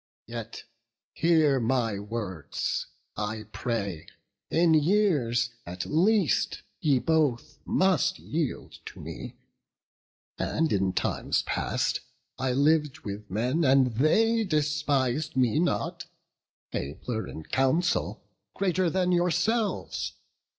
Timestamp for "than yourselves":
18.89-20.13